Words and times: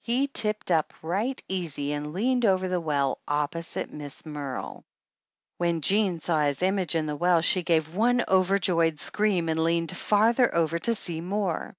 He 0.00 0.26
tipped 0.28 0.70
up 0.70 0.94
right 1.02 1.38
easy 1.48 1.92
and 1.92 2.14
leaned 2.14 2.46
over 2.46 2.66
the 2.66 2.80
well, 2.80 3.18
opposite 3.28 3.90
to 3.90 3.94
Miss 3.94 4.24
Merle. 4.24 4.86
When 5.58 5.82
Jean 5.82 6.18
saw 6.18 6.46
his 6.46 6.62
image 6.62 6.94
in 6.94 7.04
the 7.04 7.14
well 7.16 7.42
she 7.42 7.62
gave 7.62 7.94
one 7.94 8.24
overjoyed 8.26 8.98
scream 8.98 9.50
and 9.50 9.62
leaned 9.62 9.94
farther 9.94 10.54
over 10.54 10.78
to 10.78 10.94
see 10.94 11.20
more. 11.20 11.76